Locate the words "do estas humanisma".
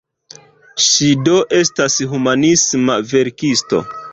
1.27-2.99